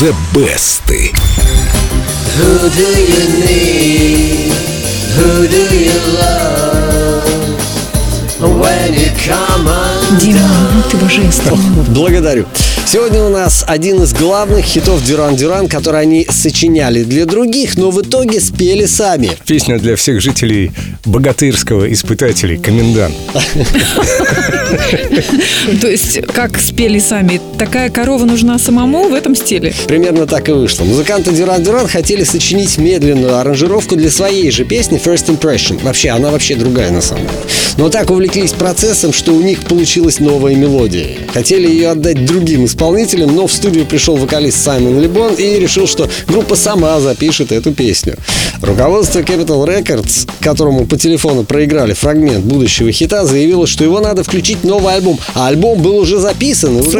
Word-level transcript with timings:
The 0.00 0.16
Best. 0.32 0.88
Who 0.88 2.52
do 2.70 2.88
you 3.12 3.24
need? 3.44 4.48
Who 5.12 5.46
do 5.46 5.62
you 5.76 6.00
love? 6.16 7.28
When 8.40 8.94
you 8.94 9.12
come 9.20 9.68
Дима, 10.18 10.48
ну 10.72 10.82
ты 10.90 10.96
божественный. 10.96 11.84
Благодарю. 11.88 12.46
Сегодня 12.92 13.22
у 13.22 13.28
нас 13.28 13.64
один 13.68 14.02
из 14.02 14.12
главных 14.12 14.64
хитов 14.64 15.04
Дюран 15.04 15.36
Дюран, 15.36 15.68
который 15.68 16.00
они 16.00 16.26
сочиняли 16.28 17.04
для 17.04 17.24
других, 17.24 17.76
но 17.76 17.92
в 17.92 18.02
итоге 18.02 18.40
спели 18.40 18.84
сами. 18.86 19.30
Песня 19.46 19.78
для 19.78 19.94
всех 19.94 20.20
жителей 20.20 20.72
богатырского 21.04 21.92
испытателей 21.92 22.58
«Комендант». 22.58 23.14
То 25.80 25.88
есть, 25.88 26.20
как 26.34 26.58
спели 26.58 26.98
сами, 26.98 27.40
такая 27.58 27.90
корова 27.90 28.24
нужна 28.24 28.58
самому 28.58 29.08
в 29.08 29.14
этом 29.14 29.36
стиле? 29.36 29.72
Примерно 29.86 30.26
так 30.26 30.48
и 30.48 30.52
вышло. 30.52 30.82
Музыканты 30.82 31.30
Дюран 31.30 31.62
Дюран 31.62 31.86
хотели 31.86 32.24
сочинить 32.24 32.76
медленную 32.76 33.36
аранжировку 33.36 33.94
для 33.94 34.10
своей 34.10 34.50
же 34.50 34.64
песни 34.64 35.00
First 35.00 35.26
Impression. 35.28 35.80
Вообще, 35.84 36.08
она 36.08 36.30
вообще 36.30 36.56
другая 36.56 36.90
на 36.90 37.00
самом 37.00 37.22
деле. 37.22 37.38
Но 37.76 37.88
так 37.88 38.10
увлеклись 38.10 38.52
процессом, 38.52 39.12
что 39.12 39.32
у 39.32 39.40
них 39.40 39.60
получилась 39.60 40.18
новая 40.18 40.56
мелодия. 40.56 41.16
Хотели 41.32 41.68
ее 41.68 41.90
отдать 41.90 42.24
другим 42.26 42.64
исполнителям, 42.64 42.79
но 42.80 43.46
в 43.46 43.52
студию 43.52 43.84
пришел 43.84 44.16
вокалист 44.16 44.62
Саймон 44.64 45.00
Лебон 45.00 45.34
и 45.34 45.58
решил, 45.58 45.86
что 45.86 46.08
группа 46.26 46.56
сама 46.56 46.98
запишет 46.98 47.52
эту 47.52 47.72
песню. 47.72 48.16
Руководство 48.62 49.20
Capital 49.20 49.66
Records, 49.66 50.26
которому 50.40 50.86
по 50.86 50.96
телефону 50.96 51.44
проиграли 51.44 51.92
фрагмент 51.92 52.42
будущего 52.44 52.90
хита, 52.90 53.26
заявило, 53.26 53.66
что 53.66 53.84
его 53.84 54.00
надо 54.00 54.24
включить 54.24 54.58
в 54.62 54.64
новый 54.64 54.94
альбом. 54.94 55.18
А 55.34 55.48
альбом 55.48 55.82
был 55.82 55.96
уже 55.98 56.18
записан. 56.18 56.78
и 56.78 56.80
уже- 56.80 56.90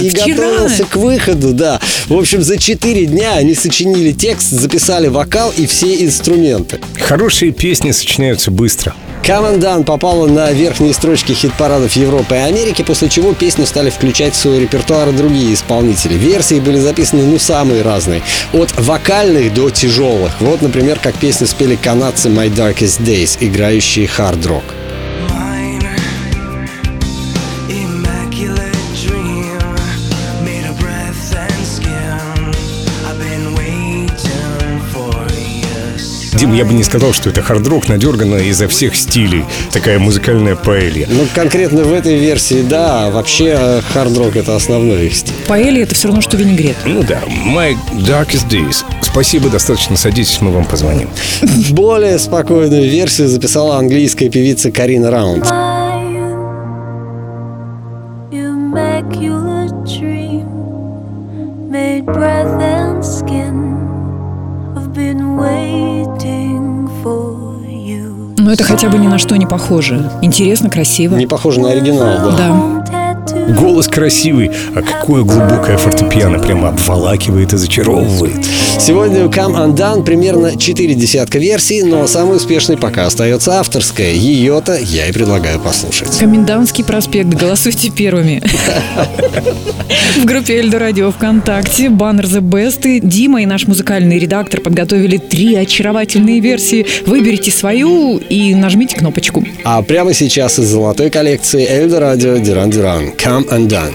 И 0.00 0.10
вчера. 0.10 0.36
готовился 0.36 0.84
к 0.84 0.96
выходу, 0.96 1.52
да. 1.52 1.80
В 2.06 2.14
общем, 2.16 2.40
за 2.42 2.56
четыре 2.56 3.06
дня 3.06 3.32
они 3.34 3.54
сочинили 3.54 4.12
текст, 4.12 4.50
записали 4.50 5.08
вокал 5.08 5.52
и 5.56 5.66
все 5.66 6.04
инструменты. 6.04 6.78
Хорошие 7.00 7.50
песни 7.50 7.90
сочиняются 7.90 8.52
быстро. 8.52 8.94
Done 9.26 9.84
попала 9.84 10.26
на 10.26 10.52
верхние 10.52 10.92
строчки 10.92 11.32
хит-парадов 11.32 11.92
Европы 11.92 12.34
и 12.34 12.38
Америки, 12.38 12.82
после 12.82 13.08
чего 13.08 13.32
песню 13.32 13.64
стали 13.64 13.88
включать 13.88 14.34
в 14.34 14.36
свой 14.36 14.60
репертуар 14.60 15.12
другие 15.12 15.54
исполнители. 15.54 16.14
Версии 16.14 16.60
были 16.60 16.78
записаны, 16.78 17.22
ну, 17.24 17.38
самые 17.38 17.80
разные. 17.80 18.22
От 18.52 18.78
вокальных 18.78 19.54
до 19.54 19.70
тяжелых. 19.70 20.40
Вот, 20.40 20.60
например, 20.60 20.98
как 21.02 21.14
песню 21.14 21.46
спели 21.46 21.76
канадцы 21.76 22.28
My 22.28 22.54
Darkest 22.54 23.00
Days, 23.02 23.38
играющие 23.40 24.06
хард-рок. 24.06 24.83
Дим, 36.44 36.52
я 36.52 36.66
бы 36.66 36.74
не 36.74 36.82
сказал, 36.84 37.14
что 37.14 37.30
это 37.30 37.40
хард-рок 37.40 37.88
надергано 37.88 38.36
изо 38.36 38.68
всех 38.68 38.96
стилей. 38.96 39.46
Такая 39.72 39.98
музыкальная 39.98 40.56
паэлья. 40.56 41.06
Ну, 41.08 41.26
конкретно 41.34 41.84
в 41.84 41.92
этой 41.94 42.18
версии, 42.18 42.60
да, 42.60 43.08
вообще 43.08 43.56
э, 43.58 43.80
хард-рок— 43.94 44.36
это 44.36 44.54
основной 44.54 45.06
их 45.06 45.16
стиль. 45.16 45.32
Паэлья 45.46 45.84
это 45.84 45.94
все 45.94 46.08
равно, 46.08 46.20
что 46.20 46.36
винегрет. 46.36 46.76
Ну 46.84 47.02
да, 47.02 47.22
My 47.46 47.74
Darkest 47.94 48.50
Days. 48.50 48.84
Спасибо, 49.00 49.48
достаточно 49.48 49.96
садитесь, 49.96 50.38
мы 50.42 50.50
вам 50.50 50.66
позвоним. 50.66 51.08
Более 51.70 52.18
спокойную 52.18 52.90
версию 52.90 53.28
записала 53.28 53.78
английская 53.78 54.28
певица 54.28 54.70
Карина 54.70 55.10
Раунд. 55.10 55.46
Но 68.54 68.56
это 68.56 68.62
хотя 68.62 68.88
бы 68.88 68.98
ни 68.98 69.08
на 69.08 69.18
что 69.18 69.34
не 69.34 69.46
похоже. 69.46 70.08
Интересно, 70.22 70.70
красиво. 70.70 71.16
Не 71.16 71.26
похоже 71.26 71.58
на 71.60 71.72
оригинал, 71.72 72.30
да. 72.30 72.36
Да. 72.36 72.83
Голос 73.48 73.88
красивый, 73.88 74.50
а 74.74 74.80
какое 74.80 75.22
глубокое 75.22 75.76
фортепиано 75.76 76.38
прямо 76.38 76.68
обволакивает 76.68 77.52
и 77.52 77.56
зачаровывает. 77.56 78.44
Сегодня 78.78 79.24
у 79.24 79.28
Come 79.28 79.74
Undone 79.74 80.04
примерно 80.04 80.56
4 80.56 80.94
десятка 80.94 81.38
версий, 81.38 81.82
но 81.82 82.06
самой 82.06 82.36
успешной 82.36 82.76
пока 82.76 83.06
остается 83.06 83.58
авторская. 83.58 84.12
Ее-то 84.12 84.76
я 84.76 85.08
и 85.08 85.12
предлагаю 85.12 85.60
послушать. 85.60 86.16
Комендантский 86.18 86.84
проспект. 86.84 87.28
Голосуйте 87.28 87.90
первыми. 87.90 88.42
В 90.16 90.24
группе 90.24 90.58
Эльдо 90.58 90.78
Радио 90.78 91.10
ВКонтакте 91.10 91.90
баннер 91.90 92.24
The 92.24 92.40
Best 92.40 92.86
и 92.88 93.00
Дима 93.00 93.42
и 93.42 93.46
наш 93.46 93.66
музыкальный 93.66 94.18
редактор 94.18 94.60
подготовили 94.60 95.18
три 95.18 95.54
очаровательные 95.56 96.40
версии. 96.40 96.86
Выберите 97.06 97.50
свою 97.50 98.18
и 98.18 98.54
нажмите 98.54 98.96
кнопочку. 98.96 99.44
А 99.64 99.82
прямо 99.82 100.14
сейчас 100.14 100.58
из 100.58 100.68
золотой 100.68 101.10
коллекции 101.10 101.66
Эльдо 101.68 102.00
Радио 102.00 102.36
Дюран 102.36 102.70
Дюран. 102.70 103.12
Come 103.16 103.33
Undone. 103.34 103.92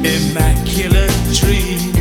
Immaculate 0.00 1.12
dream, 1.34 1.92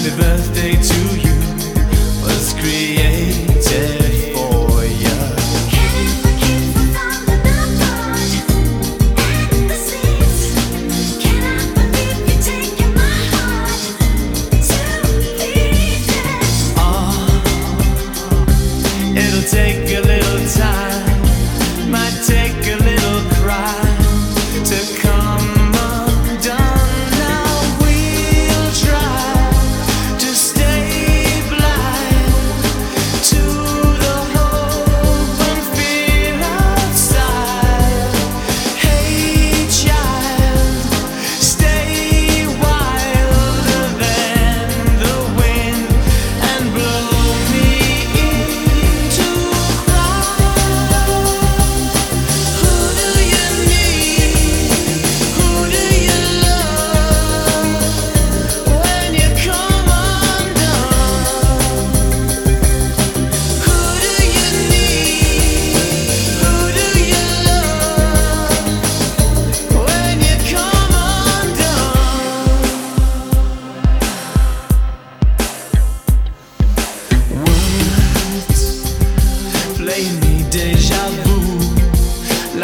Happy 0.00 0.16
birthday 0.16 0.89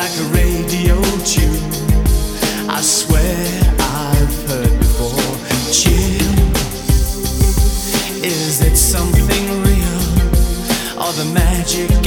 like 0.06 0.20
a 0.20 0.24
radio 0.34 1.00
tune. 1.24 2.70
I 2.70 2.80
swear 2.80 3.74
I've 3.80 4.48
heard 4.48 4.78
before. 4.78 5.34
Chill. 5.72 6.44
Is 8.24 8.60
it 8.60 8.76
something 8.76 9.62
real 9.62 11.02
or 11.02 11.12
the 11.12 11.28
magic? 11.34 12.05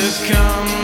have 0.00 0.28
come. 0.30 0.77